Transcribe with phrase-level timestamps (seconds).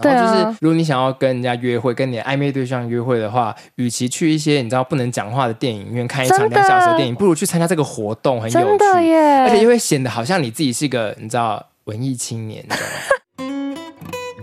[0.00, 8.78] 然后就是，如果你想要跟人家约会，跟你的暧昧对象约会的话，与其去一些你知道不能讲话的电影院看一场两小时的电影，不如去参加这个活动，很有趣，
[9.44, 12.92] 而且又会显得好像你自己是一个你知道文艺青年，你知道吗？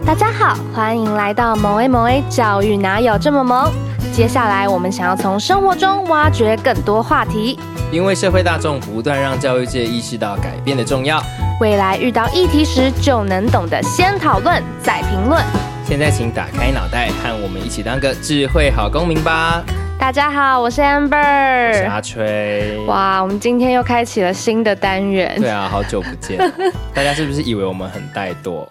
[0.04, 3.72] 大家好，欢迎来到萌 A 萌 A 教育哪有这么萌？
[4.12, 7.58] 接下来我们想要从生活中挖掘更多话题，
[7.92, 11.23] 因为社会大众不断让教育界意识到改变的重要。
[11.62, 15.42] 未来遇到议题时，就能懂得先讨论再评论。
[15.86, 19.64] 现在，请打开脑袋，和我们一起当个智慧好公民吧。
[19.98, 22.77] 大家好，我是 Amber，我是阿吹。
[22.86, 25.36] 哇，我们今天又开启了新的单元。
[25.40, 26.38] 对啊，好久不见，
[26.94, 28.67] 大家是不是以为我们很怠惰？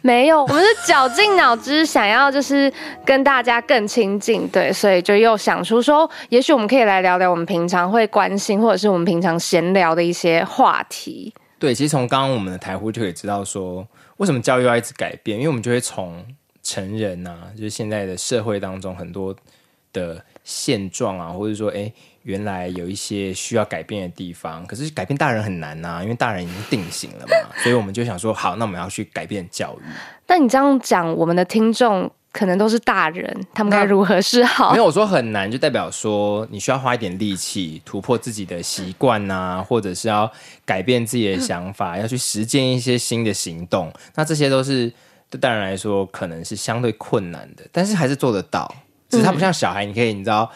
[0.00, 2.72] 没有，我们是绞尽脑汁想要就是
[3.04, 11.32] 跟大家更亲近，对，所以就又想出说，也许我们可以来聊聊我们平常会关心，或者是我们平常闲聊的一些话题。
[11.60, 15.38] 对，其实从刚刚我们的台呼就可以知道说，为什么教育要一直改变？
[15.38, 16.24] 因为我们就会从
[16.60, 19.32] 成人啊，就是现在的社会当中很多
[19.92, 29.82] 的现状啊，或者说，哎，原来有一些需要改变的地方，可是改变大人很难呐，因为大人已经定型了嘛， 所以我们就想说，好，那我们要去改变教育。
[30.26, 32.10] 但你这样讲，我们的听众。
[32.34, 34.72] 可能都是大人，他们该如何是好？
[34.72, 40.32] 没有，我说很难，就代表说你需要花一点力气突破自己的习惯呐，或者是要
[40.64, 43.92] 改变自己的想法，嗯、 要去实践一些新的行动。
[44.14, 44.90] 那这些都是
[45.28, 48.74] 对大人来说可能是相对困难的，但是还是做得到。
[49.12, 50.50] 只是他不像小孩，你可以你知道，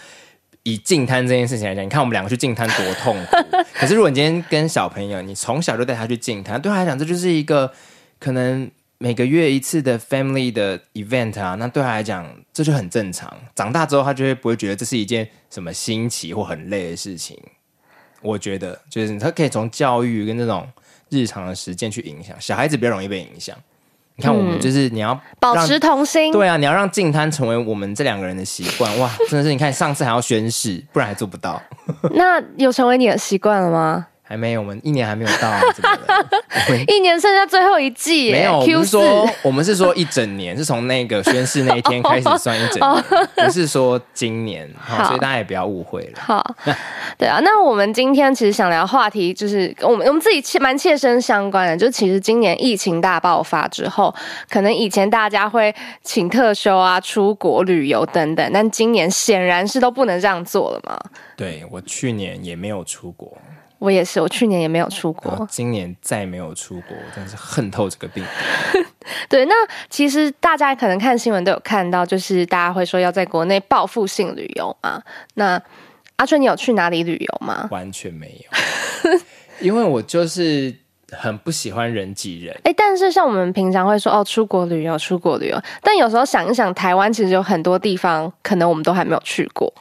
[0.64, 3.36] 以进摊这件事情来讲，你看我们两个去进摊多痛苦。
[3.72, 7.72] 可是如果你今天跟小朋友，你从小就带他去进摊，对他来讲，这就是一个
[8.18, 8.68] 可能。
[8.98, 13.30] 每个月一次的 family 的 event 啊，那对他来讲这就很正常。
[13.54, 17.38] 长大之后，他就会不会觉得这是一件什么新奇或很累的事情？
[18.22, 20.66] 我觉得就是他可以从教育跟这种
[21.10, 23.54] 日常的实践去影响小孩子，比较容易被影响。
[24.17, 28.98] 你看，我们就是你要保持童心，对啊，你要让净滩成为我们这两个人的习惯。
[28.98, 31.61] 哇，真的是你看上次还要宣誓，不然还做不到。
[32.14, 34.06] 那有成为你的习惯了吗？
[34.28, 36.84] 还没有，我们一年还没有到，怎么了？
[36.88, 38.59] 一年剩下最后一季，没有。
[38.59, 43.04] 我们说，我们是说一整年，是从那个宣誓那一天开始算一整年，
[43.47, 44.69] 不是说今年。
[44.76, 46.19] 好，所以大家也不要误会了。
[46.20, 46.44] 好，
[47.16, 47.38] 对啊。
[47.44, 54.12] 那我们今天其实想聊话题，就是我们我们自己切蛮切身相关的，就其实今年疫情大爆发之后，
[54.50, 55.72] 可能以前大家会
[56.03, 60.98] 请特休啊、出国旅游等等，但今年显然是都不能这样做了嘛。
[61.37, 63.38] 对，我去年也没有出国。
[63.86, 68.24] 我也是，我去年也没有出国，今年再没有出国，真是恨透这个病。
[69.30, 69.54] 对，那
[69.88, 75.00] 其实大家可能看新闻都有看到，就是大家会说要在国内报复性旅游嘛。
[75.34, 75.62] 那
[76.16, 77.69] 阿春，你有去哪里旅游吗？
[77.70, 78.44] 完全没
[79.04, 79.10] 有，
[79.62, 80.75] 因为我就是
[81.12, 82.60] 很不喜欢人挤人。
[82.64, 89.72] 哎，但是像我们平常会说哦，出国旅游，出国旅游，但有时候想一想，台湾其实有很多地方，可能我们都还没有去过。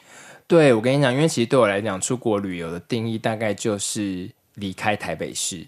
[0.48, 5.66] 对，我跟你讲，因为其实对我来讲，出国旅游的定义大概就是离开台北市，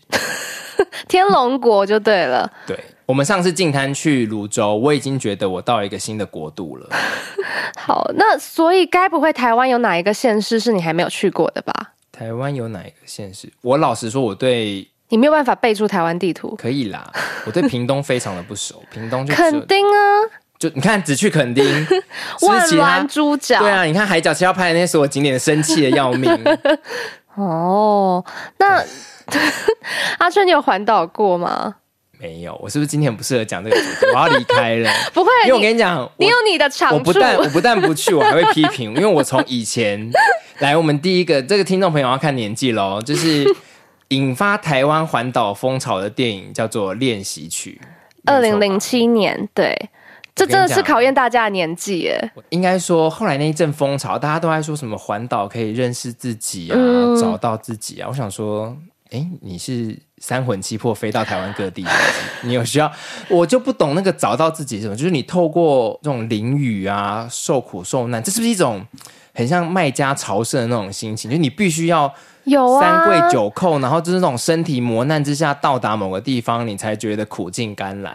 [1.09, 2.51] 天龙国就对了。
[2.67, 6.89] 对，我们上次进滩去泸州，我已经觉得我到了一个新的国度了。
[7.77, 11.95] 好，那所以该不会台湾有哪一个县市是你还没有去过的吧？
[12.13, 13.53] 台湾有哪一个县市？
[13.63, 16.55] 我老实说，我对你没有办法背出台湾地图。
[16.57, 17.13] 可以啦，
[17.47, 19.99] 我对屏东非常的不熟，屏东就肯定啊。
[20.59, 21.65] 就你看，只去垦丁，
[22.43, 26.29] 万峦猪脚，对啊，你看海角七号拍的那些所有景点，生气的要命。
[27.37, 28.25] 哦，
[28.59, 28.83] 那
[30.19, 31.77] 阿春，你有环岛过吗？
[32.19, 34.07] 没有，我是不是今天不适合讲这个主题？
[34.13, 34.91] 我要离开了。
[35.15, 36.97] 不会，因为我跟你讲，你有你的长处。
[36.97, 40.11] 我不但我不但不去，我还会批评，因为我从以前
[40.59, 43.45] 来，我们第一个这个听众朋友要看年纪喽，就是
[44.09, 47.81] 引发台湾环岛风潮的电影叫做《练习曲》，
[48.33, 49.91] 二零零七年，对。
[50.39, 52.33] 这真的是考验大家的年纪耶。
[52.51, 58.09] 应该说，后来那一阵风潮，大家都在说什么环岛可以认识自己啊，嗯、找到自己啊。
[58.09, 58.77] 我想说，
[59.11, 61.85] 哎，你是三魂七魄飞到台湾各地，
[62.43, 62.91] 你有需要？
[63.29, 68.87] 我就不懂那个找到自己是什么，就是你透过这种淋雨啊，受苦受难，这是不是一种
[69.35, 71.31] 很像卖家朝圣的那种心情？
[71.31, 72.13] 就是你必须要
[72.49, 78.13] 有啊三跪九叩，然后就是那种身体磨难之下到达某个地方，你才觉得苦尽甘来。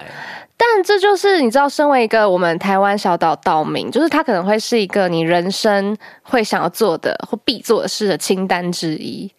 [0.56, 9.30] 但这就是你知道，身为一个我们台湾小岛岛民，就是它可能会是一个你人生会想要做的或必做的事的清单之一。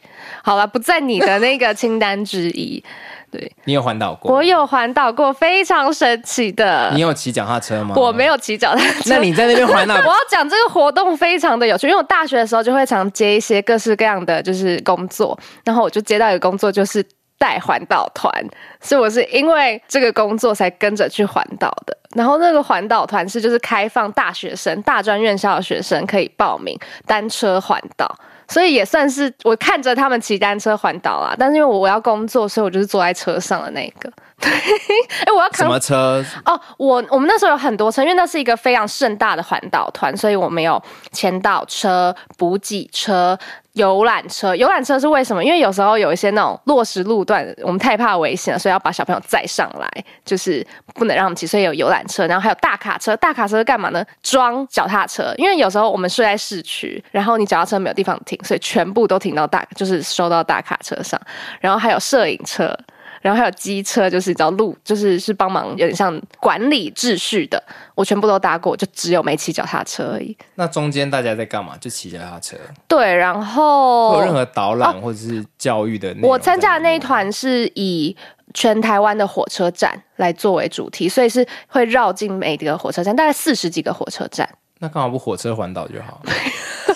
[0.43, 2.83] 好了，不在你的那个清单之一。
[3.35, 4.33] 对，你有环岛过？
[4.33, 6.93] 我有环岛过，非常神奇的。
[6.95, 7.95] 你有骑脚踏车吗？
[7.97, 9.11] 我没有骑脚踏车。
[9.11, 9.97] 那你在那边环岛？
[10.07, 17.05] 我要讲这个活动非常的有趣，因为我大学的时候就会常接一些各式各样的就是工作，然后我就接到一个工作就是。
[17.37, 18.33] 带环岛团，
[18.81, 21.95] 所以我是因为这个工作才跟着去环岛的。
[22.15, 28.07] 然后那个环岛团是就是开放大学生、大专院校的学生可以报名单车环岛。
[28.49, 34.11] 所以也算是我看着他们骑单车环岛啦，但是因为我我要工作，所以我就是坐在车上的那个。
[34.41, 36.25] 对，哎，我要扛什么车？
[36.45, 40.83] 哦，我我们那时候有很多车，因为那是一个非常盛大的环岛团，所以我们有
[41.13, 43.39] 签到车、补给车。
[43.75, 45.43] 游览车，游览车是为什么？
[45.45, 50.65] 因为有时候有一些那种落石路段，我们太怕危险了，所以要把小朋友载上来，就是
[50.95, 52.25] 不能让他们骑，所以有游览车。
[52.29, 54.05] 然后还有大卡车，大卡车是干嘛呢？
[54.23, 55.35] 装脚踏车。
[55.37, 61.21] 因为有时候我们睡在市区，然后你脚踏车没有地方停，所以全部都停到大，就是收到大卡车上。
[61.59, 62.73] 然后还有摄影车。
[63.25, 67.63] 然后还有机车，就是你知道路，就是是帮忙有点像管理秩序的。
[67.95, 70.37] 我全部都搭过，就只有没骑脚踏车而已。
[70.57, 71.75] 那中间大家在干嘛？
[71.81, 72.55] 就骑脚踏车。
[72.87, 76.15] 对，然后有任何导览或者是教育的。
[76.21, 78.15] 我参加的那一团是以
[78.53, 84.47] 全台湾的火车站来作为主题，所以是会绕进每个火车站，大概四十几个火车站。
[84.81, 86.21] 那干嘛不火车环岛就好？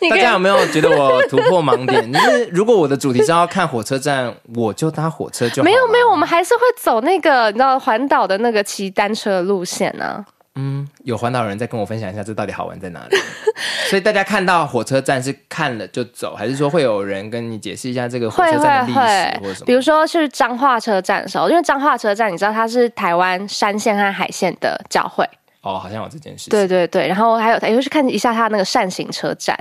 [0.10, 2.10] 大家有没有觉得我突破盲点？
[2.12, 5.64] 就是如果我的主题是要看火车站，我就搭火车就好。
[5.64, 10.24] 没有没有，我们还是会走那个你知道环岛的那个骑单车的路线呢、啊。
[10.60, 13.16] 嗯，有环岛人再跟我分享一下，这到底好玩在哪里？
[13.88, 19.66] 所以大家看到火车站是看了就走，还是说会有人跟你解释一下这个火车站的历史或什么？
[19.66, 25.24] 比如说是彰化车站的时候，因为彰化车站你知道它是台湾山线和海线的交汇。
[25.62, 26.50] 哦，好像有这件事情。
[26.50, 29.56] 对对对，然后还有，也会去看一下它那个扇形车站。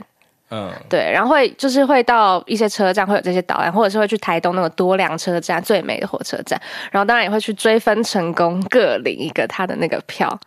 [0.50, 6.58] 嗯，对，然后会就是会到一些车站会有这些导览，或者是会去台东那个多良车站最美的火车站，
[6.92, 10.40] 然后当然也会去追分成功各领一个他的那个票。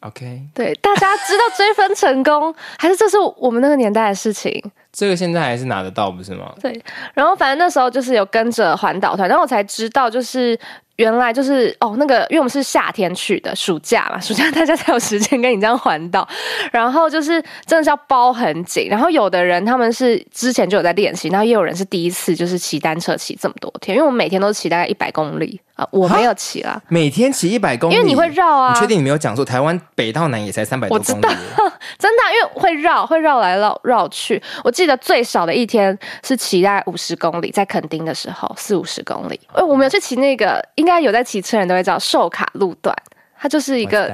[0.00, 4.62] OK，对，大家知道追分成功，还是这是我们那个年代的事情？
[4.92, 6.52] 这个现在还是拿得到，不是吗？
[6.60, 6.80] 对，
[7.14, 10.58] 然后反正那时候就是有跟着环岛团，然后我才知道就是。
[10.96, 16.28] 原来就是哦，那个，因为我们是夏天去的，暑假嘛， 暑假大家才有时间跟你这样环岛，
[16.70, 25.60] 然后就是真的是要包很紧，然后有的人他们是之前就有在练习，然后也有人是第一次就是骑单车骑这么多天，因为我们每天都骑大概一百公里。
[25.82, 28.72] 啊，我没有骑啦，每天骑一百公里，因为你会绕啊。
[28.72, 29.44] 你确定你没有讲错？
[29.44, 31.24] 台湾北到南也才三百多公里。
[31.24, 34.40] 我知道， 真的，因为会绕，会绕来绕绕去。
[34.62, 39.40] 我记得最少的一天是骑大概五十公里，在垦丁的时候，四五十公里。
[39.52, 42.96] 哎，我们有去骑那个，应该有在骑车人都会知道寿卡路段，
[43.38, 44.12] 它就是一个，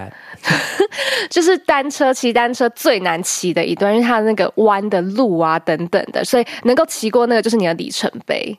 [1.29, 8.59] 就是单车骑单车最难骑的一段，因为它的那个弯的路啊等等的，所以能够骑过那个就是你的里程碑。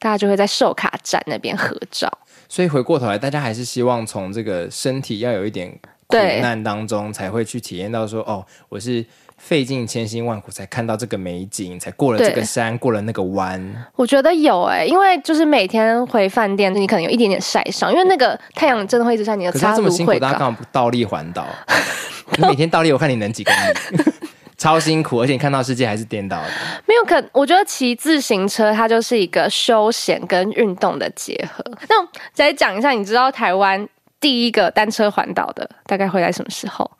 [0.00, 2.08] 大家就会在寿卡站那边合照。
[2.48, 5.70] 所以回过头来，大家还是希望从这个身体要有一点
[6.06, 9.04] 苦难当中，才会去体验到说，哦，我是
[9.36, 13.86] 费尽千辛万苦才看到这个美景，才过了这个山，过了那个弯。
[13.94, 19.52] 我觉得有哎、欸，因为就是每天回饭店，你可能有一点点晒伤，因为那个太阳真的会一直晒你的。
[19.52, 21.46] 可是他这么辛苦，大家干嘛不倒立环岛？
[22.38, 24.12] 你每天倒立，我看你能几公里？
[24.58, 26.48] 超辛苦，而且你看到世界还是颠倒的。
[26.84, 31.64] 没有可，我觉得骑自行车它就是一个休闲跟运动的结合。
[31.88, 31.94] 那
[32.32, 33.88] 再讲一下，你知道台湾
[34.20, 36.90] 第一个单车环岛的大概会在什么时候？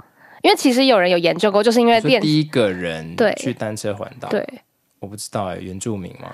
[0.42, 4.46] 因为其实有人有研究过，就是因为电第一个人对去单车环岛，对，
[5.00, 6.30] 我不知道哎、欸，原住民吗？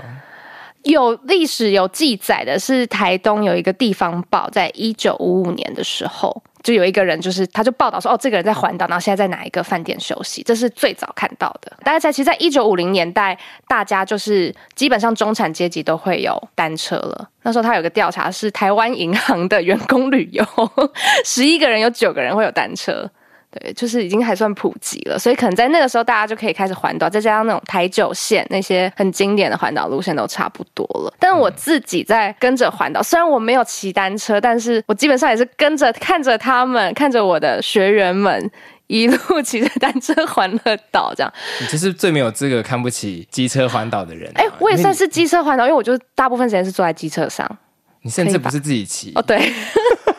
[0.84, 6.42] 有历史有记载的是台东有一个地方报，在一九五五年的时候。
[6.62, 11.70] 就有一个人，就是他就报道说，哦，这个人在环岛，然后现在在哪一个饭店休息，这是最早看到的。
[11.84, 17.28] 大家在其实，在一九五零年代，大家就是基本上中产阶级都会有单车了。
[17.42, 20.42] 那时候他有个调查是台湾银行的员工旅游，
[21.26, 23.10] 十一个人有九个人会有单车。
[23.60, 31.14] 对，就是已经还算普及了，所以可能在那个时候，大家就可以开始环岛，再加上那种台九线那些很经典的环岛路线都差不多了。
[31.18, 38.50] 但我自己在跟着环岛，虽然我没有骑单车，但是我基本上也是跟着看着他们，看着我的学员们
[38.88, 41.32] 一路 骑着单车环了岛，这样。
[41.60, 44.40] 你就是最没有资格看不起机车环岛的人啊。
[44.42, 47.48] 哎，我也算是机车环岛，因为我就大部分时间是坐在机车上。
[48.02, 49.22] 你甚至不是自己骑哦？
[49.22, 49.38] 对。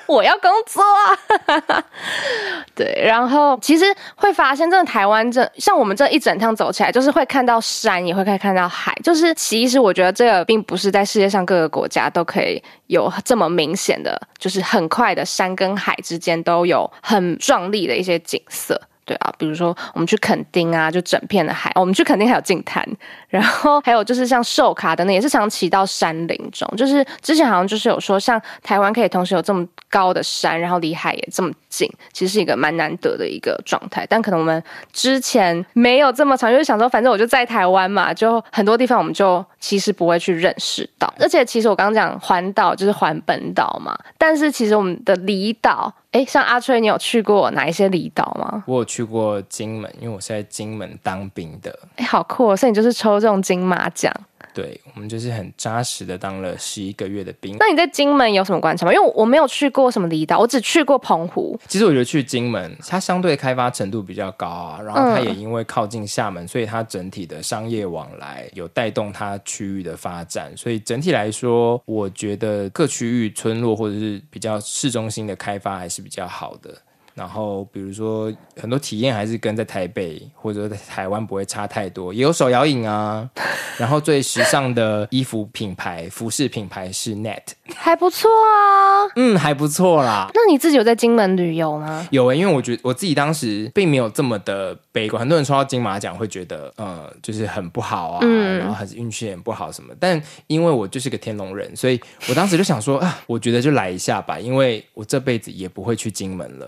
[0.08, 1.84] 我要工作啊，
[2.76, 3.86] 对，然后其实
[4.16, 8.96] 会发现，真的台湾这像我们这一整趟走起来，就是会看到山，也会可以看到海。
[9.04, 18.80] 就是其实我觉得这个并不是在世界上各个国家都可以有这么明显的，就是很快的山跟海之间都有很壮丽的一些景色。
[19.06, 21.72] 对啊，比如说我们去垦丁啊，就整片的海。
[21.76, 22.84] 我们去垦丁还有净滩，
[23.30, 26.68] 然后还有就是像寿卡等等也是常骑到山林中。
[26.76, 34.06] 就是之前好像就是有说，像台湾可以同时有这么高的山，然后离海也这么近，其实是一个蛮难得的一个状态。
[34.10, 41.12] 但可能我们之前没有这么长，就是想说，反正我就在台湾嘛，就很多地方我们就其实不会去认识到。
[41.18, 48.64] 而且其实我刚刚讲环岛就是环本岛嘛，但是其实我们的离岛，哎，像阿吹，你有去过哪一些离岛吗？
[48.68, 51.76] 我有去过金门，因为我是在金门当兵的。
[51.96, 52.56] 哎，好酷哦！
[52.56, 54.14] 所以你就是抽这种金马奖。
[54.56, 57.58] 对，我们就是很扎实的当了十一个月的兵。
[57.60, 58.94] 那你在金门有什么观察吗？
[58.94, 61.60] 因为我没有去过什么离岛，我只去过澎湖。
[61.68, 70.56] 其实我觉得去金门，它相对开发程度比较高啊，然后它也因为靠近厦门，所以它整体的商业往来有带动它区域的发展。
[70.56, 76.74] 所以整体来说，我觉得各区域村落或者是比较市中心的开发还是比较好的。
[77.16, 78.32] 然后，比如说
[78.62, 83.28] 很多体验还是跟在台北或者在台湾不会差太多，也有手摇影啊。
[83.78, 87.42] 然后最时尚的衣服品牌、服饰品牌是 Net，
[87.76, 89.12] 还不错啊。
[89.18, 90.30] 嗯，还不错啦。
[90.34, 92.08] 那你自己有在金门旅游吗？
[92.10, 95.20] 有诶、欸，因为我觉得我自己当时并没有这么的悲观。
[95.20, 99.94] 很多人说到金马奖会觉得，呃，就是很不好啊，嗯、然后还是运气很不好什么。
[100.00, 106.68] 但因为我就是个天龙人，所以我当时就想说啊，我觉得就来一下吧，因为我这辈子也不会去金门了。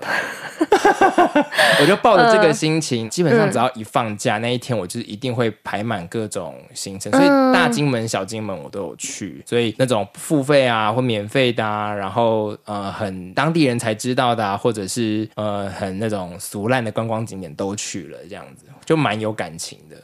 [1.81, 7.11] 我就抱着这个心情，呃、基本上只要一放假、嗯、那一天，我就是一定会排满各种行程。
[7.11, 19.95] 所以大金门、小金门我都有去，所以那种付费啊或免费的啊，然后呃很当地人才知道的啊，或者是呃很那种俗烂的观光景点都去了，这样子就蛮有感情的。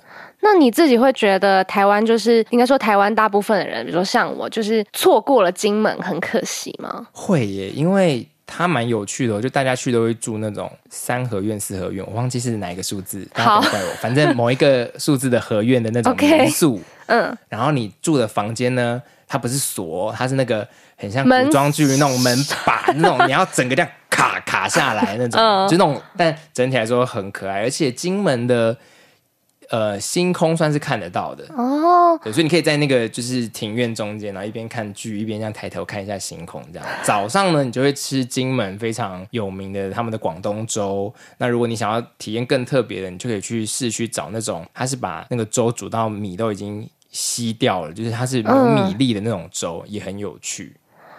[0.41, 7.07] 那你自己会觉得台湾就是应该说台湾大部分的人，比如说像我，就是错过了金门很可惜吗？
[7.11, 8.27] 会耶，因为。
[8.55, 13.93] 它蛮有趣的，就大家去都会住那种三合院、四合院，我忘记是哪一个数字，大家不要怪我。
[13.99, 28.77] 反正某一个数字的合院的那种民宿，嗯，然后你住的房间呢，它不是锁，它是那个很像古装剧那种门把那种，你要整个这样卡卡下来那种，嗯、就那种，但整体来说很可爱，而且金门的。
[29.73, 36.87] 呃，星空算是看得到的哦，对，所以你可以在那个就是庭院中间，然后一边看剧一边这样抬头看一下星空，这样。
[37.01, 41.11] 早上呢，你就会吃金门非常有名的他们的广东粥。
[41.39, 50.71] 那如果你想要体验更特别的，你就可以去市区找那种，它是把那个粥煮到米都已经吸掉了，就是它是有米粒的那种粥，嗯、也很有趣。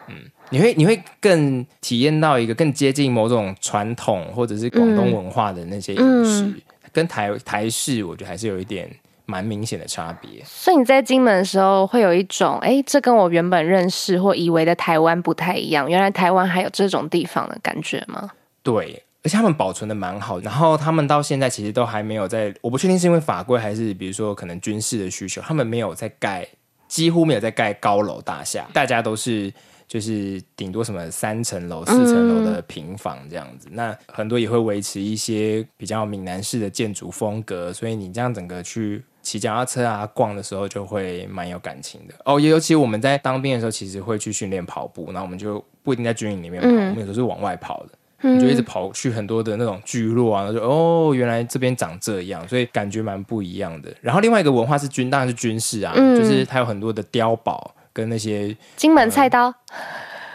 [0.07, 0.15] 嗯，
[0.51, 6.55] 你会你会更体验到一个更接近某种传统或者是广东文化的那些饮食。
[6.95, 8.89] 跟台台式，我觉得还是有一点
[9.27, 10.43] 蛮明显的差别。
[10.45, 15.91] 所以你在金门的时候，会有一种，哎，这跟我原本认识或以为的台湾不太一样。
[15.91, 18.31] 原来台湾还有这种地方的感觉吗？
[18.63, 20.39] 对，而且他们保存的蛮好。
[20.41, 26.47] 然后他们到现在其实都还没有在，我不确定是因为法规还是比如说可能军事的需求，他们没有在盖，
[26.87, 29.53] 几乎没有在盖高楼大厦，大家都是。
[29.87, 42.41] 就是顶多什么三层楼、四层楼的平房这样子，嗯、那很多也会维持一些比较闽南式的建筑风格，所以你这样整个去骑脚踏车啊、逛的时候，就会蛮有感情的哦。
[42.41, 53.95] 也尤其我们在当兵的时候，其实会去训练跑步，然后我们就不一定在军营里面跑，嗯、我们有时候是往外跑的，你、就一直跑去很多的那种聚落啊，就哦，原来这边长这样，所以感觉蛮不一样的。
[54.01, 57.75] 然后另外一个文化是军，当然是军事啊，嗯、就是它有很多的碉堡。
[57.95, 59.55] 跟那些金门菜刀，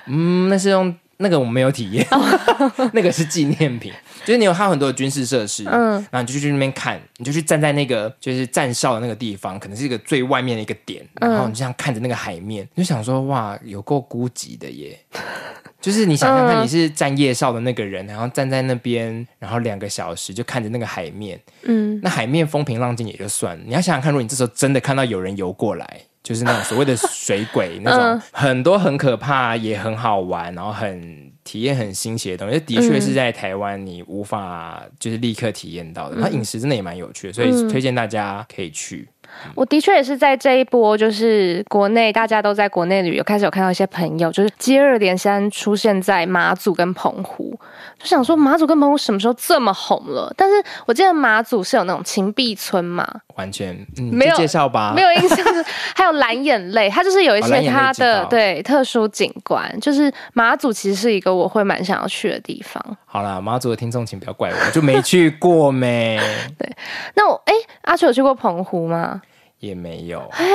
[0.07, 3.91] 嗯，那是用那个我没有体验，哦、 那个是纪念品，
[4.23, 14.97] 就是你有它很多的军事设施，嗯，然后你就去那边看，你就去站在那个就是站哨的那个地方，可能是一个最外面的一个点，然后你就这样看着那个海面，你就想说哇，有够孤寂的耶，
[15.81, 25.99] 就是你想想看，你是站夜哨的那个人，然后站在那边，然后两个小时就看着那个海面，嗯，那海面风平浪静也就算了，你要想想看，如果你这时候真的看到有人游过来。
[26.21, 36.21] 就是那种所谓的水鬼，那种很多很可怕，也很好玩，然后很体验很新奇的东西，的确是在台湾你无法就是立刻体验到的。
[36.21, 39.07] 它饮食真的也蛮有趣的，所以推荐大家可以去。
[39.53, 47.57] 我的确也是在这一波，就是国内大家都在国内旅游，开始有看到一些朋友，就是接二连三出现在马祖跟澎湖，
[47.99, 50.33] 就想说马祖跟澎湖什么时候这么红了？
[50.35, 50.55] 但是
[50.87, 53.07] 我记得马祖是有那种芹壁村嘛，
[53.39, 54.91] 完全、嗯、没有介绍吧？
[54.93, 55.65] 没有印象是，
[55.95, 62.83] 还有蓝眼泪，它就是有一些它的、哦、对特殊景观，就是马祖其实是一个我会蛮想要去的地方。
[63.05, 66.19] 好啦，马祖的听众请不要怪我，就没去过没。
[66.59, 66.69] 对，
[67.15, 67.53] 那我哎，
[67.83, 69.21] 阿秋有去过澎湖吗？
[69.59, 70.19] 也没有。
[70.31, 70.45] 哎，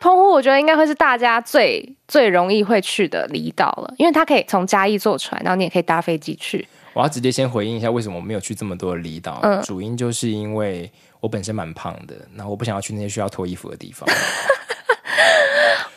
[0.00, 6.66] 澎湖我觉得应该会是大家最最容易会去的离岛了，因为它可以从嘉义坐船，然后你也可以搭飞机去。
[6.92, 9.38] 我要直接先回应一下，为什么我没有去这么多的离岛？
[9.42, 14.08] 嗯，主因就是因为我本身蛮胖的，然后我不想要去那些需要脱衣服的地方。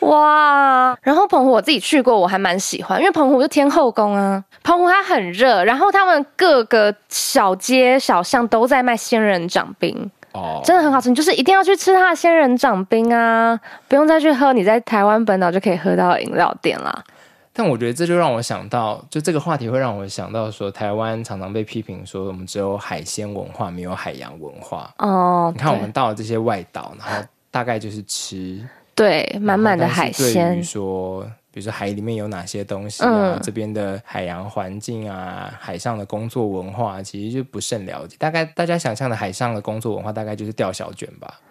[0.02, 4.44] 哇，然后澎湖我自己去过，我还蛮喜欢，因为澎湖是天后宫啊。
[4.64, 10.10] 澎湖它很热，然后他们各个小街小巷都在卖仙人掌冰。
[10.32, 11.10] 哦，真的很好吃。
[11.10, 17.04] 你就是一定要去吃它的仙人掌冰啊，不用再去喝你在台湾本岛就可以喝到饮料店啦。
[17.52, 24.90] 但我觉得这就让我想到，就这个话题会让我想到说，台湾常常被批评说我们只有海鲜文化，没有海洋文化。
[25.00, 30.54] 哦，你看我们到了这些外岛，然后大概就是吃，对，满满的海鲜。
[30.54, 31.26] 对于说，
[31.60, 38.16] 比如说海里面有哪些东西啊，嗯、这边的海洋环境啊，海上的工作文化，其实就不甚了解。
[38.18, 41.42] 大概大家想象的海上的工作文化，大概就是钓小卷吧。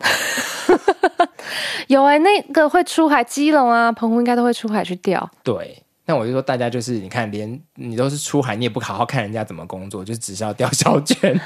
[1.88, 5.30] 有哎、欸，那个会出海，基隆啊、澎湖应该都会出海去钓。
[5.42, 11.38] 对，那我就说大家就是，你看，连你都是出海，你也不好好看人家怎么工作，就只是要钓小卷。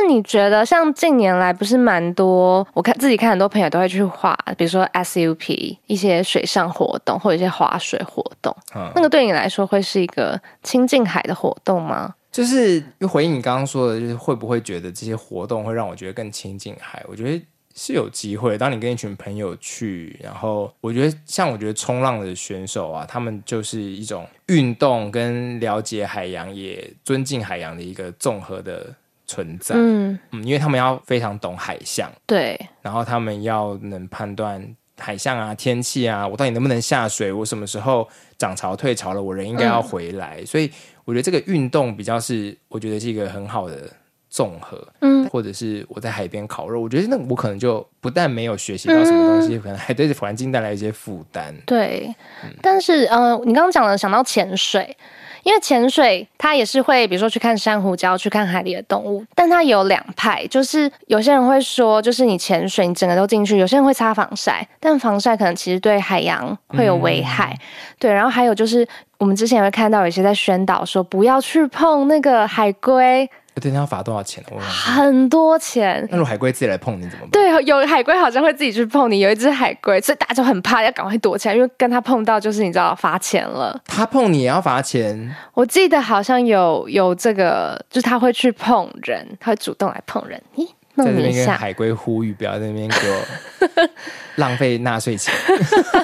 [0.00, 8.54] 但你觉得，像近年来不是蛮多，我看自己看很多朋友都会去画，比如说 SUP 一些水上活动，或者一些划水活动。
[8.74, 12.14] 嗯，那个对你来说会是一个亲近海的活动吗？
[12.32, 17.04] 就是又回应你刚刚说的，就是会不会觉得这些活动会让我觉得更亲近海？
[17.06, 17.44] 我觉得。
[17.72, 28.92] 是有机会，当你跟一群朋友去，然后我觉得像我觉得冲浪的选手啊，他们就是一种运动跟了解海洋，也尊敬海洋的一个综合的
[29.30, 29.74] 存在。
[29.76, 34.60] 嗯嗯，因为他们要非常懂海象，对，然后他们要能判断
[34.98, 40.38] 海象啊、天气啊，我到底能不能下水，我什么时候涨潮退潮了，我人应该要回来。
[40.40, 40.70] 嗯，所以
[41.04, 43.88] 我觉得这个运动比较是，我觉得是一个很好的。
[44.32, 51.52] 综合，嗯，或者是我在海边烤肉，我觉得那我可能就不但没有学习到什么东西，嗯、可能还对环境带来一些负担。
[51.66, 54.96] 对，嗯、但是呃，你刚刚讲了，想到潜水，
[55.42, 67.52] 因为潜水它也是会，比如说去看珊瑚礁，去看海里的动物，但它有两派，就是有些人会说，就是你潜水，你整个都进去，有些人会擦防晒，但防晒可能其实对海洋会有危害。
[67.52, 67.60] 嗯、
[67.98, 68.86] 对，然后还有就是，
[69.18, 73.28] 我们之前也会看到有些在宣导说，不要去碰那个海龟。
[73.60, 74.42] 对，那要罚多少钱？
[74.58, 76.06] 很多钱。
[76.10, 77.30] 那如果海龟自己来碰你怎么办？
[77.30, 79.20] 对，有海龟好像会自己去碰你。
[79.20, 83.78] 有一只海龟，所以大家就很怕，要赶快躲起来，因为跟他碰到就是你知道罚钱了。
[83.84, 85.34] 他碰你也要罚钱？
[85.52, 90.40] 我记得好像有有这个，就是他会去碰人，他会主动来碰人。
[90.56, 90.66] 咦？
[91.04, 93.88] 在这边跟海龟呼吁，不要在那边给我
[94.36, 95.34] 浪费纳税钱。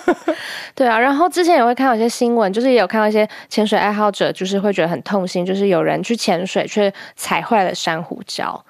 [0.75, 8.61] 对啊，然后之前也会看到一些新闻，就是也有看到一些潜水爱好者，就是会觉得很痛心，就是有人去潜水却踩坏了珊瑚礁。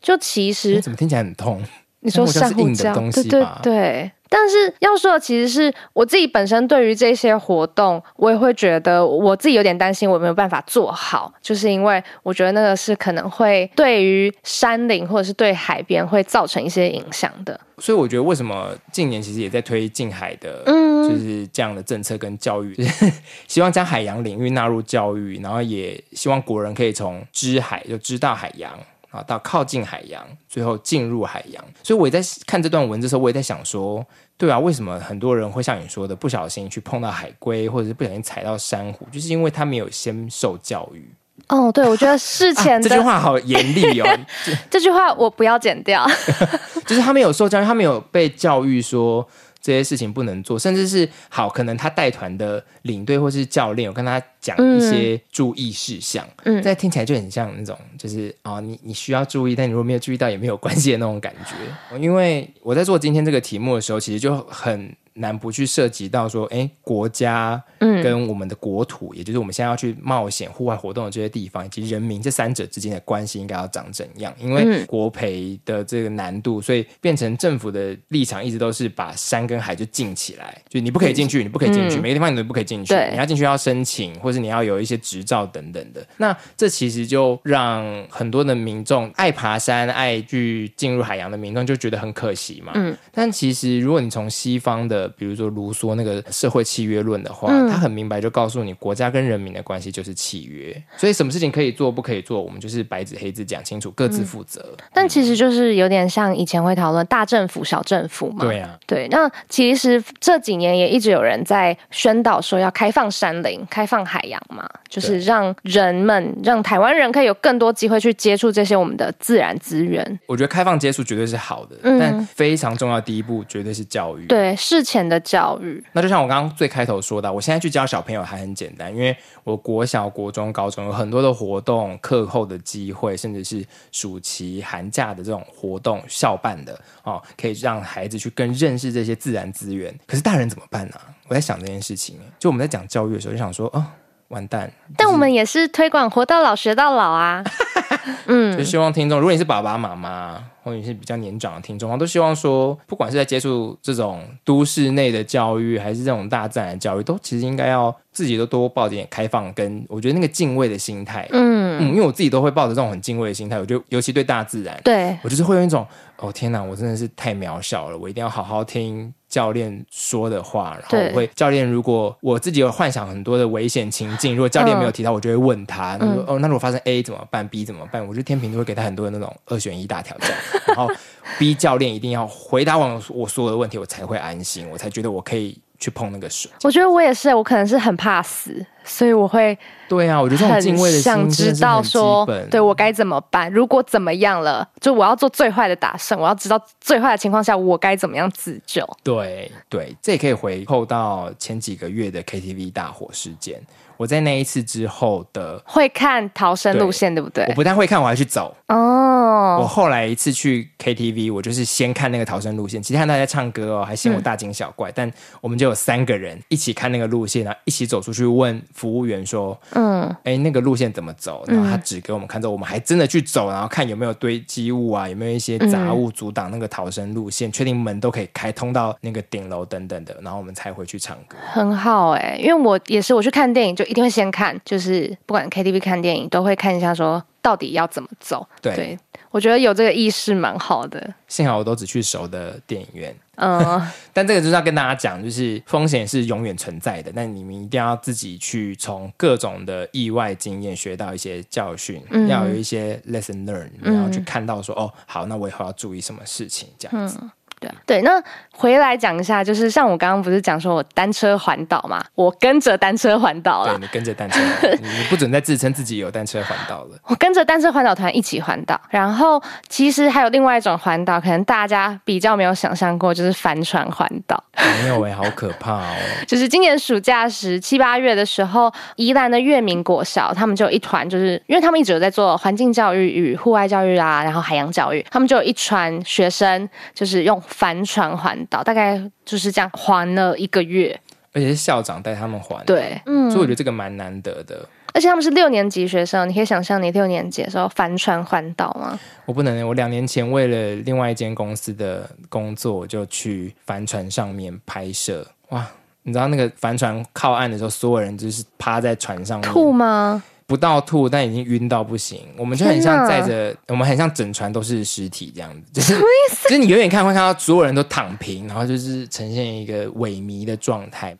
[0.00, 1.62] 就其实怎么听起来很痛？
[2.00, 3.12] 你说珊瑚礁？
[3.12, 4.10] 对对对。
[4.30, 17.60] 但是要说的其实是我自己本身对于这些活动，我也会觉得我自己有点担心，我没有办法做好，就是因为我觉得那个是可能会对于山林或者是对海边会造成一些影响的。
[17.78, 23.12] 所以我觉得为什么近年其实也在推近海的，嗯，就是这样的政策跟教育，就是
[23.48, 28.78] 希望将海洋领域纳入教育，然后也希望国人可以从知海就知道海洋。
[29.10, 31.64] 啊，到靠近海洋，最后进入海洋。
[31.82, 34.04] 所以我也在看这段文字的时候，我也在想说，
[34.36, 41.08] 对啊，为什么很多人会像你说的，不小心去碰到海龟，或者是不小心踩到珊瑚，就是因为他没有先受教育。
[41.48, 44.18] 哦，对，我觉得事前这句话好严厉哦。
[44.70, 46.06] 这句话我不要剪掉，
[46.86, 49.26] 就是他没有受教育，他没有被教育说。
[49.60, 61.98] 这些事情不能做，甚至是好，可能他带团的领队或是教练有跟他讲一些注意事项，嗯，这听起来就很像那种，就是啊、哦，你你需要注意，但你如果没有注意到也没有关系的那种感觉。
[61.98, 64.94] 因为我在做今天这个题目的时候，其实就很。
[65.14, 74.34] 难不去涉及到说，哎，国家跟我们的国土，嗯、也就是我们现在要去冒险户外活动的这些地方，以及人民这三者之间的关系应该要长怎样？
[74.38, 86.06] 因为国培的这个难度，所以变成政府的立场一直都是把山跟海就禁起来，就你不可以进去，你不可以进去，嗯、每个地方你都不可以进去，你要进去要申请，或是你要有一些执照等等的。
[86.16, 92.72] 那这其实就让很多的民众爱爬山、爱去进入海洋的民众就觉得很可惜嘛。
[92.74, 104.60] 嗯，但其实如果你从西方的比如说卢梭那个社会契约论的话，嗯、他很明白就告诉你，国家跟人民的关系就是契约，所以什么事情可以做，不可以做，我们就是白纸黑字讲清楚，各自负责。
[104.78, 108.44] 嗯、但其实就是有点像以前会讨论大政府、小政府嘛。
[108.44, 109.08] 对啊，对。
[109.08, 120.20] 那其实这几年也一直有人在宣导说要开放山林、开放海洋嘛，就是让人们、让台湾人可以有更多机会去接触这些我们的自然资源。
[120.26, 124.26] 我觉得开放接触绝对是好的，嗯、但非常重要的第一步绝对是教育。
[124.26, 125.82] 对，事前的教育。
[125.92, 139.96] 那就像我刚刚最开头说的，我现在去教小朋友还很简单，因为我国小、国中、高中有很多的活动、课后的机会，甚至是暑期、寒假的这种活动，校办的哦，可以让孩子去更认识这些自然资源。
[140.06, 140.94] 可是大人怎么办呢？
[141.28, 143.86] 我在想这件事情，就我们在讲教育的时候，就想说，哦，
[144.30, 144.68] 完蛋。
[144.96, 147.44] 但我们也是推广活到老学到老啊。
[148.26, 161.28] 嗯，就希望听众，如果你是爸爸妈妈，或者你是比较年长的听众，我都希望说，不管是在接触这种都市内的教育，还是这种大自然的教育，都其实应该要自己都多抱点开放，跟我觉得那个敬畏的心态。
[161.32, 165.84] 嗯嗯，因为我自己都会抱着这种很敬畏的心态，我觉得尤其对大自然，对我就是会用一种，
[166.18, 178.06] 哦天哪，我真的是太渺小了，我一定要好好听教练说的话，然后我会教练，如果我自己有幻想很多的危险情境，如果教练没有提到，我就会问他，嗯、说哦，那如果发生 A 怎么办，B 怎么办？
[178.06, 180.92] 我觉得天平都会给他很多的那种二选一大挑战， 然后
[181.38, 186.50] B 教练一定要回答完我所有的问题，我才会安心，我才觉得我可以去碰那个水。
[186.64, 189.56] 我觉得我也是，我可能是很怕死，所以我会
[189.88, 193.50] 对啊，我觉得这种敬畏的心想知道说，对我该怎么办？
[193.52, 198.88] 如果怎么样了，就我要做最坏的打算，我要知道最坏的情况下我该怎么样自救。
[199.02, 203.60] 对对，这也可以回扣到前几个月的 KTV 大火事件。
[203.96, 207.44] 我在那一次之后的会看逃生路线，对，对不对？
[207.48, 209.58] 我不但会看，我还去走哦。
[209.60, 214.88] 我后来一次去 KTV，我就是先看那个逃生路线，其实看大家唱歌哦，还嫌我大惊小怪。
[214.88, 215.12] 嗯、但
[215.42, 231.36] 我们就有三个人一起看那个路线，然后一起走出去问服务员说：“嗯，哎，那个路线怎么走？”然后他指给我们看之后，我们还真的去走，然后看有没有堆积物啊，有没有一些杂物阻挡那个逃生路线，确定门都可以开通到那个顶楼等等的，然后我们才回去唱歌。
[231.52, 233.84] 很好哎、欸，因为我也是我去看电影就。
[233.90, 238.46] 一定会先看，就是不管 KTV 看电影，都会看一下说到底要怎么走。
[238.60, 238.98] 对，对
[239.30, 241.14] 我觉得有这个意识蛮好的。
[241.28, 243.14] 幸好我都只去熟的电影院。
[243.36, 243.80] 嗯，
[244.12, 257.18] 但这个就是要跟大家讲，就是风险是永远存在的，但你们一定要自己去从各种的意外经验学到一些教训，嗯、要有一些 lesson learn，然后去看到说、嗯、哦，好，那我以后要注意什么事情，这样子。
[257.22, 258.20] 嗯对对，那
[258.50, 263.74] 回来讲一下，就是像我刚刚不是讲说我单车环岛嘛，我跟着单车环岛了。
[263.74, 264.40] 对，你跟着单车，
[264.80, 266.98] 你不准再自称自己有单车环岛了。
[267.04, 274.42] 我跟着单车环岛团一起环岛，然后其实还有另外一种环岛，可能大家比较没有想象过，就是帆船环岛。
[274.82, 275.94] 没有哎，好可怕哦！
[276.26, 287.40] 就是今年暑假时七八月的时候，宜兰的月明国小，他们就有一团，就是因为他们一直有在做环境教育与户外教育啊，然后海洋教育，他们就有一船学生，就是用。
[287.50, 290.98] 帆船环岛，大概就是这样环了一个月，
[291.32, 292.64] 而且是校长带他们环。
[292.64, 294.66] 对，嗯，所以我觉得这个蛮难得的。
[294.92, 298.98] 而且他们是六年级学生，你可以想象你六年级的时候帆船环岛吗？
[299.24, 305.24] 我不能，我两年前为了另外一间公司的工作，我就去帆船上面拍摄。
[305.50, 305.64] 哇，
[306.02, 310.20] 你知道那个帆船靠岸的时候，所有人就是趴在船上面吐吗？
[310.50, 312.22] 不到吐，但已经晕到不行。
[312.36, 316.48] 我们就很像载着，我们很像整船都是尸体这样子，就是什么意思？
[316.48, 321.16] 就是你远远看会看到所有人都躺平，然后就是呈现一个萎靡的状态。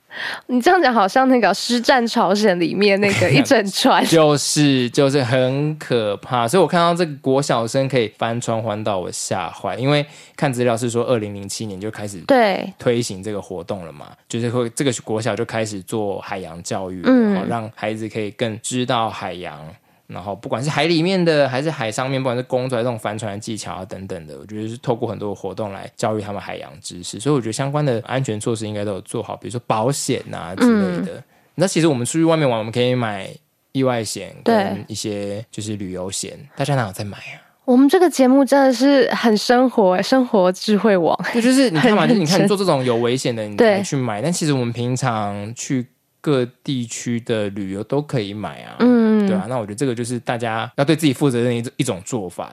[0.49, 6.49] 你这样讲好像那个《师战朝鲜》里面那个一整船，就是就是很可怕。
[6.49, 9.77] 所以我看到这个国小生可以翻船环岛，我吓坏。
[9.77, 19.59] 因为看资料是说，二零零七年就开始对推行这个活动了嘛，就是会这个国小就开始做海洋教育，嗯，然后让孩子可以更知道海洋。
[20.06, 27.20] 然后不管是海里面的还是海上面，不管是工作还是这种帆船的技巧啊等等的，我觉得是透过很多的活动来教育他们海洋知识。
[27.20, 31.22] 所以我觉得相关的安全措施应该都有做好，比如说保险啊之类的。
[31.54, 33.30] 那、嗯、其实我们出去外面玩，我们可以买
[33.70, 36.37] 意外险跟一些就是旅游险。
[36.56, 37.38] 大家哪有在买啊？
[37.64, 41.16] 我们这个节目真的是很生活，生活智慧网。
[41.33, 44.20] 对， 就是你看嘛， 就是你看你做这种有危险的，你才去买。
[44.20, 45.87] 但其实我们平常去
[46.20, 48.74] 各地区的旅游都可以买啊。
[48.80, 48.89] 嗯。
[49.31, 52.53] 对啊，那我觉得这个就是大家要对自己负责任的一种一种做法。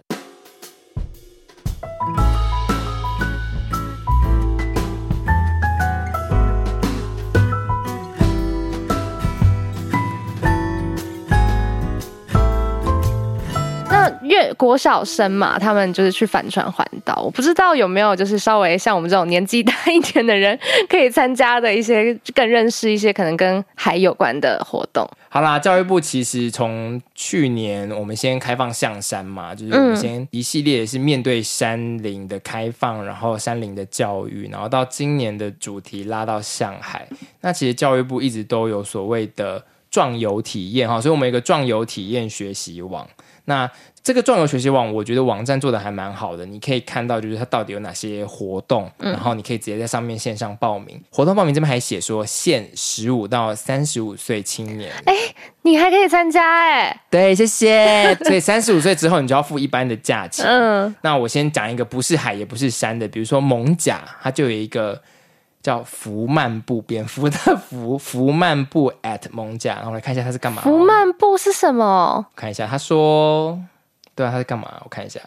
[14.27, 17.21] 越国小生嘛，他们就是去帆船环岛。
[17.23, 25.07] 我不知道有没有就是稍微像我们这种年纪大一点的人可以参加的一些，更认识一些可能跟海有关的活动。
[25.29, 37.07] 好啦，教育部其实从去年我们先开放象山嘛，就是我们先一系列是面对山林的开放，然后山林的教育，然后到今年的主题拉到向海。
[37.41, 43.07] 那其实教育部一直都有所谓的壮游体验哈，所以我们有一个壮游体验学习网。
[43.49, 43.69] 那
[44.03, 46.45] 这个壮游学习网，我觉得网站做的还蛮好的。
[46.45, 51.01] 你可以看到，就是它到底有哪些活动，嗯、然后你可以直接在上面线上报名。
[51.09, 54.91] 活动报名这边还写说，限十五到三十五岁青年。
[55.05, 55.13] 哎，
[55.61, 57.01] 你还可以参加哎？
[57.09, 58.13] 对，谢谢。
[58.27, 60.45] 所以三十五岁之后，你就要付一般的价钱。
[60.45, 65.01] 嗯，那我先讲一个不是海也不是山的，比如说蒙甲，它就有一个。
[65.67, 70.61] 叫福漫步，蝙蝠的福，福漫步 at 蒙甲，然后来看一下他是干嘛？
[70.61, 72.25] 福漫步是什么？
[72.37, 73.59] 看一下，他说，
[74.15, 74.81] 对啊，他是干嘛？
[74.85, 75.19] 我看一下。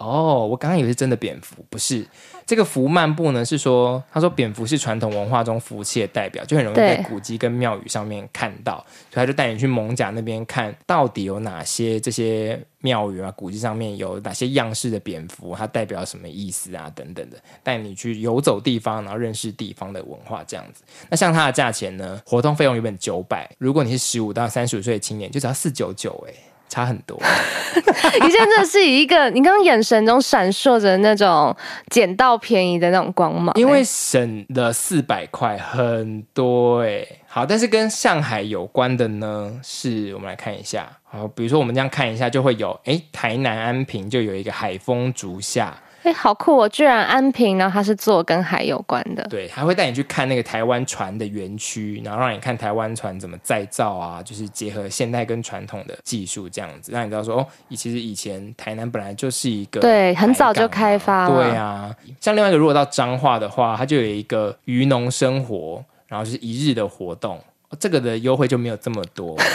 [0.00, 2.06] 哦，我刚刚以为是真的蝙蝠，不是。
[2.46, 20.82] 这个福漫步呢，是说他说蝙蝠是传统文化中福气的代表，就很容易在古迹跟庙宇上面看到，所以他就带你去艋舺那边看到底有哪些这些庙宇啊、古迹上面有哪些样式的蝙蝠，它代表什么意思啊等等的，带你去游走地方，然后认识地方的文化这样子。
[21.10, 26.34] 那像它的价钱呢，活动费用原本九百，如果你是十五到三十五岁的青年，就只要四九九哎。
[26.70, 27.20] 差很多，
[28.22, 31.54] 你现在真的是以一个你刚刚眼神中闪烁着那种
[31.90, 37.04] 捡到便宜的那种光芒，因为省了四百块，很多哎。
[37.26, 40.88] 好，但是跟上海有关的呢，是我们来看一下。
[41.04, 45.76] 好，比如说我们这样看一下，就会有哎，台南安平就有一个海风竹下。
[46.02, 46.68] 哎，好酷哦！
[46.68, 49.22] 居然安平呢，它是做跟海有关的。
[49.24, 61.34] 对，还会带你去看那个台湾船的园区，然后让你看台湾船怎么再造啊，就是结合现代跟传统的技术这样子，让你知道说哦，其实以前台南本来就是一个对，很早就开发了。
[61.34, 67.38] 对啊，像另外一个，如果到彰化的话，它就有一个渔农生活，然后就是一日的活动，
[67.78, 69.36] 这个的优惠就没有这么多。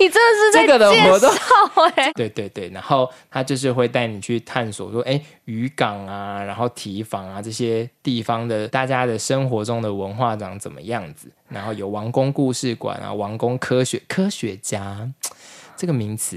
[0.00, 1.30] 你真的是在这个的活动
[1.96, 15.08] 哎，对对对，然后他就是会带你去探索说，哎，渔港啊，然后提防啊这些地方的大家的生活中的文化长怎么样子，然后有王宫故事馆啊，王宫科学科学家
[15.76, 16.36] 这个名词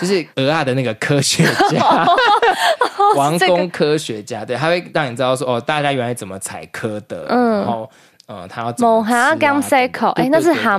[0.00, 2.06] 就是蚵仔的那个科学家，
[3.16, 7.88] 王宫科学家，对，他会让你知道说，哦，大家原来怎么采科的，嗯、然后
[8.28, 10.78] 呃，它要猛蛤刚塞壳，哎，那是蛤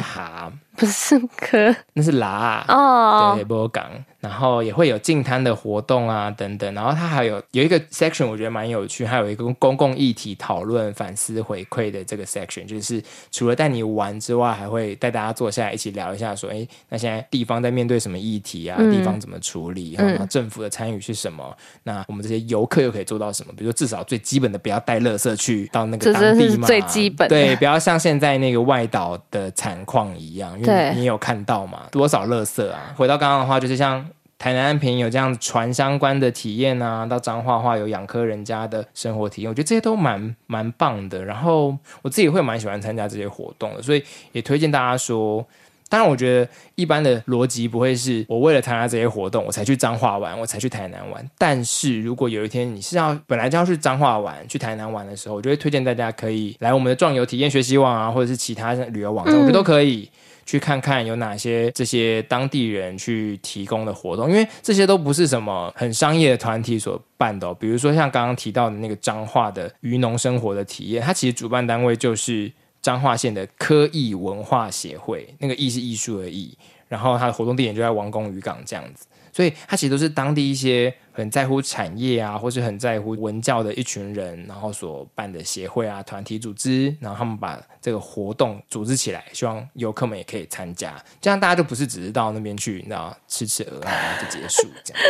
[0.00, 0.50] 蛤。
[0.78, 3.82] 不是壳，那是拉哦，对，波港。
[4.26, 6.74] 然后也会有净滩的活动啊，等等。
[6.74, 18.76] 然后它还有有一个 section，我觉得蛮有趣，还有一个公共议题讨论、反思、回馈的这个 section，就是除了带你玩之外，还会带大家坐下来一起聊一下，说，哎，那现在地方在面对什么议题啊？
[18.80, 19.94] 嗯、地方怎么处理？
[19.96, 21.44] 然后政府的参与是什么？
[21.48, 23.52] 嗯、那我们这些游客又可以做到什么？
[23.56, 32.92] 比如说，至少最基本的，不要带垃圾去到那个当地嘛，最基本对，不要像现在那个外岛的惨况一样，因为你，你有看到嘛，多少垃圾啊？
[32.96, 34.04] 回到刚刚的话，就是像。
[34.38, 41.24] 台南安平有这样船相关的体验啊，到彰化话有养科人家的生活体验，我觉得这些都蛮蛮棒的。
[41.24, 45.46] 然后我自己会蛮喜欢参加这些活动的，所以也推荐大家说。
[45.88, 51.24] 当然，我觉得一般的逻辑不会是我为了参加这些活动我才去彰化玩，我才去台南玩。
[51.38, 60.10] 但是如果有一天你是要本来就要去彰化玩、去台南玩的时候，我就会推荐大家可以来我们的壮游体验学习网啊，或者是其他旅游网站，我觉得都可以。
[60.46, 67.52] 去看看有哪些这些当地人去提供的活动，因为这些都不是什么很商业的团体所办的。
[67.54, 76.56] 比如说像刚刚提到的那个彰化的渔农生活的体验，它其实主办单位就是彰化县的科艺文化协会，那个艺是艺术的艺，
[76.88, 79.06] 然后它的活动地点就在王宫渔港这样子。
[79.36, 95.02] 所以，它其实都是当地一些很在乎产业啊，或是很在乎文教的一群人，然后所办的协会啊、团体组织，然后他们把这个活动组织起来，希望游客们也可以参加，这样大家就不是只是到那边去，你知道，吃吃鹅啊就结束这样。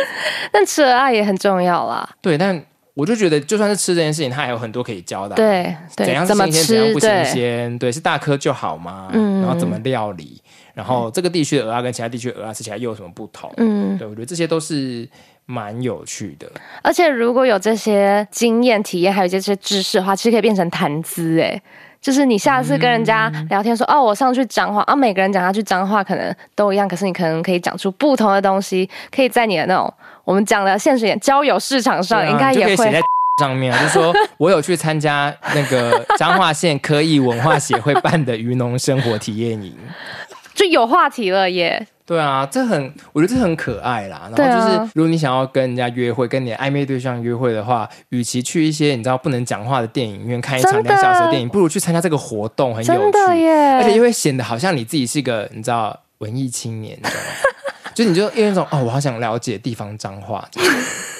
[0.51, 2.09] 但吃鹅啊也很重要啦。
[2.21, 2.61] 对，但
[2.95, 5.37] 我就觉得，就算是吃这件事情，它还有很多可以教的、啊。
[5.37, 7.77] 对，对怎样是新鲜，怎样不新鲜？
[7.77, 9.09] 对，对，是大颗就好吗？
[9.13, 10.41] 嗯，然后怎么料理？
[10.77, 13.51] 然后这个地区的鹅啊跟其他地区的蚵仔吃起来又有什么不同？
[13.57, 15.09] 嗯，对，我觉得这些都是
[15.47, 16.47] 蛮有趣的。
[16.83, 21.39] 而且如果有这些经验、体验，还有这些知识的话，其实可以变成谈资。
[21.41, 21.59] 哎，
[21.99, 29.91] 就是你下次跟人家聊天说：“嗯、哦，我上去脏话。”啊，每个人讲下去脏话可能都一样，可是你可能可以讲出不同的东西，可以在你的那种
[30.23, 33.01] 我们讲的现实点交友市场上，应该也会写在
[33.41, 33.73] 上面。
[33.73, 39.75] 就是说我有去参加那个彰化县科艺文化协会办的渔农生活体验营。
[40.57, 41.87] 就有话题了耶！
[42.03, 44.27] 对啊，这很，我觉得这很可爱啦。
[44.35, 57.25] 然后就是，如果你想要跟人家约会，跟你的暧昧对象约会的话，与其去一些你知道不能讲话的电影院看一场两小时的电影，不如去参加这个活动，很有趣，真的耶，而且又会显得好像你自己是一个你知道文艺青年，你知道吗？
[57.93, 60.43] 就你就因为那种哦，我好想了解地方脏话。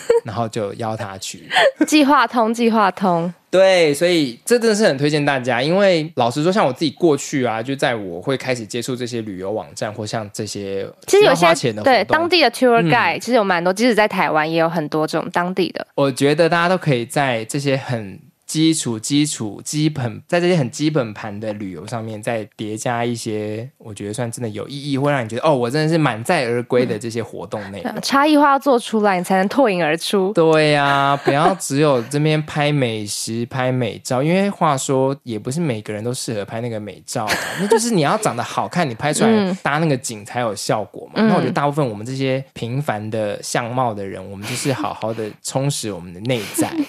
[0.25, 1.43] 然后就邀他去，
[1.85, 3.33] 计划通，计划通。
[3.49, 15.87] 对，所以这真的是很推荐大家，因为老实说，像我自己过去啊，就在我会开始接触这些旅游网站，或像这些其实有花钱的对当地的 tour guide，、嗯、其实有蛮多，即使在台湾也有很多这种当地的。
[15.95, 27.91] 我觉得大家都可以在这些很基础、基础、基本，在这些很基本盘的旅游上面，再叠加一些我觉得算真的有意义，会让你觉得哦，我真的是满载而归的这些活动内容。
[27.91, 30.31] 嗯、 差异化要做出来，你才能脱颖而出。
[30.31, 37.27] 对呀、啊，不要只有这边拍美食、拍美照，因为话说也不是每个人都适合拍那个美照，
[37.59, 41.15] 那就是你要长得好看，你拍出来搭那个景才有效果嘛。
[41.17, 46.71] 嗯、那我觉得大部分我们这些平凡的相貌的人，我们就是好好的充实我们的内在。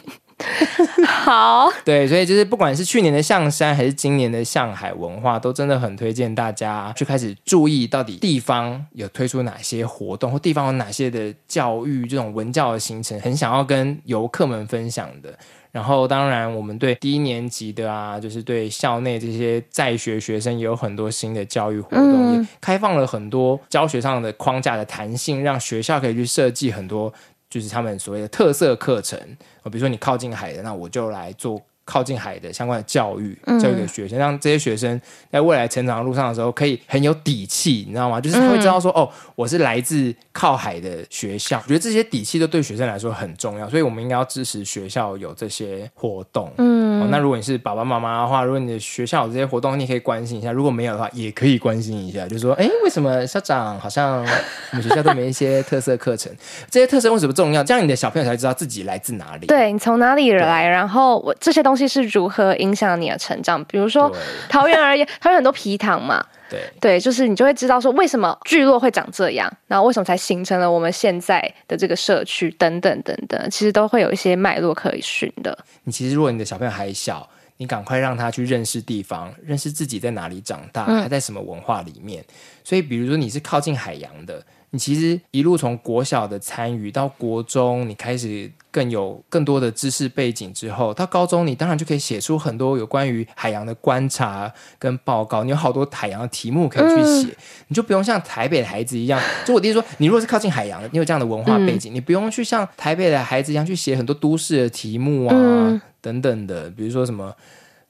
[1.06, 15.36] 好，对，所以就是不管是去年的象山还是今年的上海文化，都真的很推荐大家去开始注意到底地方有推出哪些活动，或地方有哪些的教育这种文教的行程，很想要跟游客们分享的。
[15.70, 27.12] 然后，当然我们对低年级的啊，就是对校内这些在学学生也有很多新的教育活动，也开放了很多教学上的框架的弹性，让学校可以去设计很多。
[27.48, 29.18] 就是他们所谓的特色课程，
[29.64, 31.62] 比如说你靠近海的，那我就来做。
[31.88, 35.00] 靠近海的相关的教育，教育给学生，让这些学生
[35.32, 38.20] 在未来成长的路上的时候，可以很有底气，你知道吗？
[38.20, 41.56] 就是他会知道说，哦，我是来自靠海的学校。
[41.64, 46.52] 我觉得这些底气都对学生来说很重要，所以我们应该要支持学校有这些活动。
[46.58, 56.30] 嗯、哦，那如果你是爸爸妈妈的话，如果你的学校有这些活动，你可以关心一下；如果没有的话，也可以关心一下，就是说，哎，为什么校长好像我们学校都没一些特色课程？
[56.70, 57.64] 这些特色为什么重要？
[57.64, 59.46] 这样你的小朋友才知道自己来自哪里。
[59.46, 61.77] 对，你从哪里来，然后我这些东西。
[61.86, 63.62] 是如何影响你的成长？
[63.66, 64.10] 比如说
[64.48, 75.56] 桃园而言，它有很多皮糖嘛，对对，就是你就会知道说为什么聚落会长这样，然后为什么才形成了我们现在的这个社区等等等等，其实都会有一些脉络可以寻的。
[75.84, 77.28] 你其实如果你的小朋友还小，
[77.58, 82.22] 你赶快让他去认识地方，认识自己在哪里长大，他在什么文化里面。
[82.22, 84.42] 嗯、所以，比如说你是靠近海洋的。
[84.70, 95.42] 你其实一路从国小的参与到国中，你开始更有更多的知识背景之后，到高中你当然就可以写出很多有关于海洋的观察跟报告。
[95.42, 97.36] 你有好多海洋的题目可以去写，嗯、
[97.68, 99.18] 你就不用像台北的孩子一样。
[99.46, 107.34] 就我弟说，你如果是靠近海洋的，你有这样的文化背景，嗯、你不用去像台北的孩子一样去写很多都市的题目啊、嗯、等等的，比如说什么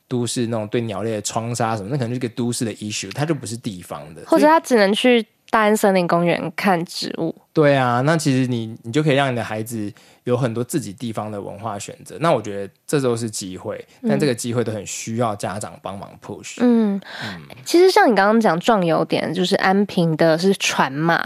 [0.08, 5.24] 都市那种对鸟类的窗纱什么，那可能就是个都市的 issue，它就不是地方的，或者他只能去。
[5.50, 9.92] 大安森林公园看植物，对啊，那其实你你就可以让你的孩子
[10.24, 12.16] 有很多自己地方的文化选择。
[12.20, 16.58] 那我觉得这都是机会，但这个机会都很需要家长帮忙 push。
[16.60, 21.20] 嗯嗯，其实像你刚刚讲壮游点，就是安平的是船嘛，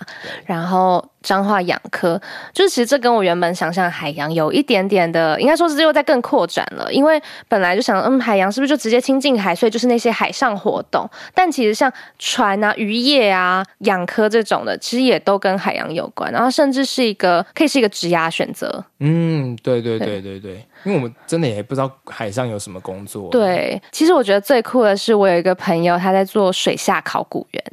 [0.47, 1.07] 然后。
[1.23, 2.21] 彰化养科，
[2.53, 6.93] 就是其实这跟我原本想象海洋有一点点的，应该说是又在更扩展了。
[6.93, 11.09] 因为本来就想，嗯，海洋是不是就直接亲近海，所以就是那些海上活动。
[11.33, 18.85] 但其实像船啊、渔业啊、养科这种的，其实也都跟海洋有关，然后甚至是一个可以是一个职涯选择。
[19.01, 23.31] 嗯，对对对对对，对，因为我们真的也不知道海上有什么工作。
[23.31, 27.65] 对，其实我觉得最酷的是，我有一个朋友他在做水下考古员。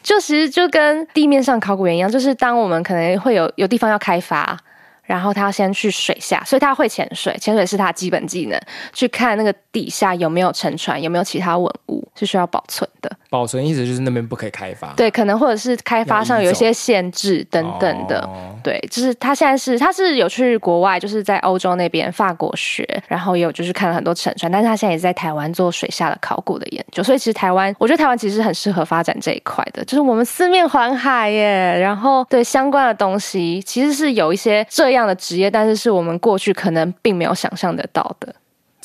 [0.00, 4.56] 就其实就跟地面上考古员一样，就是当我们可能会有有地方要开发，
[5.02, 8.58] 然后他要先去水下，所以他会潜水，潜水是他基本技能，
[8.94, 13.14] 去看那个底下有没有沉船，有没有其他文物是需要保存的。
[13.30, 38.34] 保存意思就是那边不可以开发，对，可能或者是开发上有一些限制等等的，哦、对，就是他现在是他是有去国外，就是在欧洲那边法国学，然后也有就是看了很多沉船，但是他现在也在台湾做水下的考古的研究，所以其实台湾，我觉得台湾其实很适合发展这一块的，就是我们四面环海耶，然后对相关的东西其实是有一些这样的职业，但是是我们过去可能并没有想象得到的。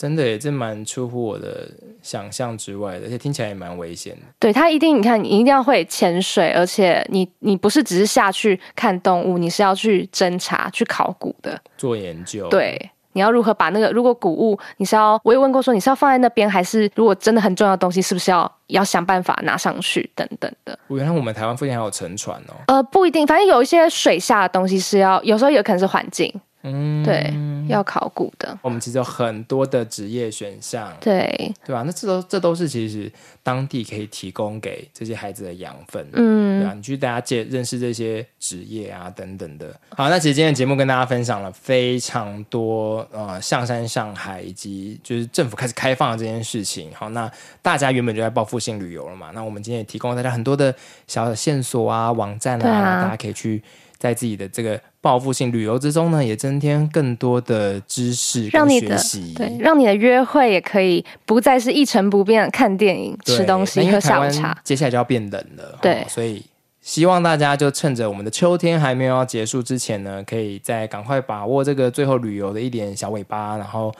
[0.03, 1.65] 真的也这蛮出乎我的
[2.01, 4.21] 想象之外的，而且听起来也蛮危险的。
[4.37, 12.49] 对，他一定，你看，你一定要会潜水，而且你你不是只是下去看动物，你是要去侦查、去考古的，做研究。
[12.49, 12.77] 对，
[13.13, 20.77] 你要如何把那个如果古物，你是要我也问过说你是要放在那边，还是如果真的很重要的东西，是不是要要想办法拿上去等等的？
[20.89, 22.53] 原来我们台湾附近还有沉船哦。
[22.67, 26.29] 呃，不一定，反正有一些水下的东西是要，有时候有可能是环境。
[26.63, 27.33] 嗯，对，
[27.67, 28.57] 要考古的。
[28.61, 31.83] 我们其实有很多的职业选项，对，对吧？
[31.85, 33.11] 那这都这都是其实
[33.43, 36.73] 当地可以提供给这些孩子的养分，嗯，对吧？
[36.73, 39.77] 你去大家介认识这些职业啊，等等的。
[39.89, 46.89] 好，那其实今天的节目跟大家分享了非常多呃，象山上海以及就是政府开始开放的这件事情。
[46.95, 47.29] 好，那
[47.61, 50.73] 大家原本就在报复性旅游了嘛，那我们今天也提供了大家很多的
[51.07, 53.61] 小的线索啊，网站啊，啊大家可以去。
[53.99, 58.97] 在自己的这个报复性旅游之中呢，也增添更多的知识，让你的
[59.35, 64.57] 对，让你的约会也可以不再是一成不变的看电影、吃东西、喝下午茶。
[64.63, 66.41] 接下来就要变冷了，对、哦，所以
[66.79, 73.93] 希望大家就趁着我们的秋天还没有要结束之前呢，可以再赶快把握这个最后旅游的一点小尾巴，然后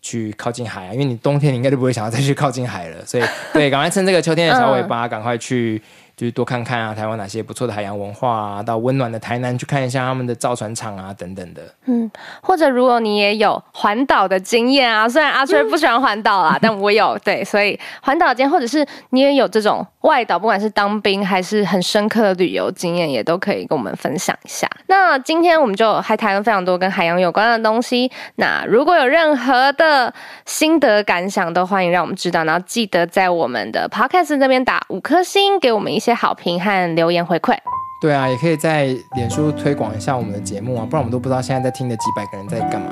[0.00, 5.82] 去靠近海啊，因为你冬天你应该就不会想要再去靠近海了，所以对，赶快趁这个秋天的小尾巴， 赶快去。
[6.16, 11.62] 就是多看看啊，台湾哪些不错的海洋文化啊，到温暖的台南去看一下他们的造船厂啊，等等的。
[11.86, 12.10] 嗯，
[12.40, 24.68] 或者如果你也有环岛的经验啊，虽然阿吹不喜欢环岛啦，但我有，对，所以环岛经验，或者是你也有这种外岛，不管是当兵还是很深刻的旅游经验，也都可以跟我们分享一下。
[24.86, 28.12] 那今天我们就还谈了非常多跟海洋有关的东西。
[28.36, 30.12] 那如果有任何的
[30.44, 32.44] 心得感想，都欢迎让我们知道。
[32.44, 37.56] 然后记得在我们的 Podcast 那边打五颗星，给我们一些好评和留言回馈。
[38.04, 42.88] 对啊，也可以在脸书推广一下我们的节目啊，不然我们都不知道现在在听的几百个人在干嘛。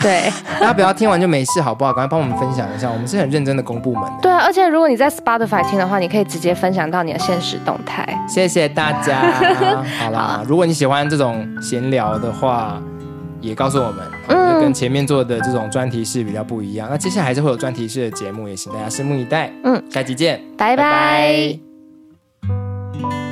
[0.00, 1.92] 对， 大家不要听完就没事，好不好？
[1.92, 4.18] 赶快帮我们分享一下，我们是很认真的公部门的。
[4.22, 8.08] 对啊，而且如果你在 Spotify 听的话，你可以直接分享到你的现实动态。
[8.26, 9.20] 谢谢大家。
[10.00, 12.80] 好啦，好，如果你喜欢这种闲聊的话，
[13.42, 16.88] 也告诉我们，嗯，跟前面做的这种专题式比较不一样。
[16.90, 19.52] 那接下来还是会有专题式的节目，也请大家拭目以待。
[19.64, 20.82] 嗯，下期见，拜拜。
[20.82, 21.58] 拜
[22.98, 23.27] 拜。